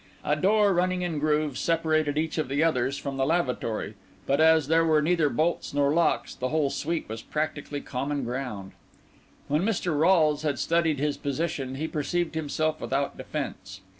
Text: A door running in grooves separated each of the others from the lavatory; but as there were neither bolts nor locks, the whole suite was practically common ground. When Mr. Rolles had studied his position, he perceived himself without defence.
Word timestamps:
A 0.25 0.35
door 0.35 0.73
running 0.73 1.03
in 1.03 1.19
grooves 1.19 1.59
separated 1.59 2.17
each 2.17 2.39
of 2.39 2.47
the 2.47 2.63
others 2.63 2.97
from 2.97 3.17
the 3.17 3.23
lavatory; 3.23 3.93
but 4.25 4.41
as 4.41 4.67
there 4.67 4.83
were 4.83 4.99
neither 4.99 5.29
bolts 5.29 5.75
nor 5.75 5.93
locks, 5.93 6.33
the 6.33 6.49
whole 6.49 6.71
suite 6.71 7.07
was 7.07 7.21
practically 7.21 7.81
common 7.81 8.23
ground. 8.23 8.71
When 9.47 9.61
Mr. 9.61 9.95
Rolles 9.95 10.41
had 10.41 10.57
studied 10.57 10.97
his 10.97 11.17
position, 11.17 11.75
he 11.75 11.87
perceived 11.87 12.33
himself 12.33 12.81
without 12.81 13.15
defence. 13.15 13.81